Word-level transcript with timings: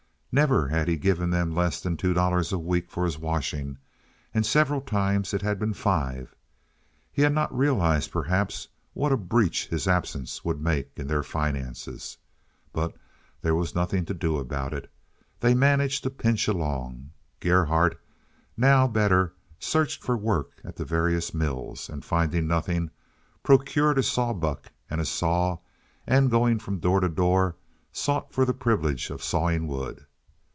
Never 0.33 0.69
had 0.69 0.87
he 0.87 0.95
given 0.95 1.29
them 1.29 1.53
less 1.53 1.81
than 1.81 1.97
two 1.97 2.13
dollars 2.13 2.53
a 2.53 2.57
week 2.57 2.89
for 2.89 3.03
his 3.03 3.19
washing, 3.19 3.77
and 4.33 4.45
several 4.45 4.79
times 4.79 5.33
it 5.33 5.41
had 5.41 5.59
been 5.59 5.73
five. 5.73 6.33
He 7.11 7.21
had 7.23 7.33
not 7.33 7.53
realized, 7.53 8.13
perhaps, 8.13 8.69
what 8.93 9.11
a 9.11 9.17
breach 9.17 9.67
his 9.67 9.89
absence 9.89 10.45
would 10.45 10.61
make 10.61 10.87
in 10.95 11.07
their 11.07 11.21
finances. 11.21 12.15
But 12.71 12.95
there 13.41 13.55
was 13.55 13.75
nothing 13.75 14.05
to 14.05 14.13
do 14.13 14.37
about 14.37 14.73
it; 14.73 14.89
they 15.41 15.53
managed 15.53 16.03
to 16.03 16.09
pinch 16.09 16.47
along. 16.47 17.11
Gerhardt, 17.41 17.99
now 18.55 18.87
better, 18.87 19.33
searched 19.59 20.01
for 20.01 20.15
work 20.15 20.61
at 20.63 20.77
the 20.77 20.85
various 20.85 21.33
mills, 21.33 21.89
and 21.89 22.05
finding 22.05 22.47
nothing, 22.47 22.89
procured 23.43 23.97
a 23.97 24.03
saw 24.03 24.31
buck 24.31 24.71
and 24.89 25.05
saw, 25.05 25.57
and 26.07 26.31
going 26.31 26.57
from 26.57 26.79
door 26.79 27.01
to 27.01 27.09
door, 27.09 27.57
sought 27.91 28.31
for 28.31 28.45
the 28.45 28.53
privilege 28.53 29.09
of 29.09 29.21
sawing 29.21 29.67
wood. 29.67 30.05